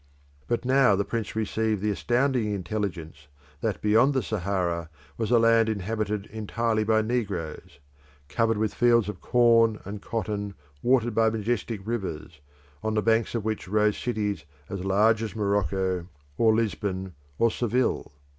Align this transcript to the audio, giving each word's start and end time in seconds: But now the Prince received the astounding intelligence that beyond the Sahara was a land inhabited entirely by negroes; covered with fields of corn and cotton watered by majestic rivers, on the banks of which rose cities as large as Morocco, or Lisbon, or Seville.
But 0.47 0.65
now 0.65 0.95
the 0.95 1.05
Prince 1.05 1.35
received 1.35 1.79
the 1.79 1.91
astounding 1.91 2.51
intelligence 2.51 3.27
that 3.59 3.83
beyond 3.83 4.15
the 4.15 4.23
Sahara 4.23 4.89
was 5.15 5.29
a 5.29 5.37
land 5.37 5.69
inhabited 5.69 6.25
entirely 6.31 6.83
by 6.83 7.03
negroes; 7.03 7.77
covered 8.27 8.57
with 8.57 8.73
fields 8.73 9.07
of 9.09 9.21
corn 9.21 9.79
and 9.85 10.01
cotton 10.01 10.55
watered 10.81 11.13
by 11.13 11.29
majestic 11.29 11.85
rivers, 11.85 12.41
on 12.81 12.95
the 12.95 13.03
banks 13.03 13.35
of 13.35 13.45
which 13.45 13.67
rose 13.67 13.95
cities 13.95 14.43
as 14.69 14.83
large 14.83 15.21
as 15.21 15.35
Morocco, 15.35 16.07
or 16.35 16.55
Lisbon, 16.55 17.13
or 17.37 17.51
Seville. 17.51 18.11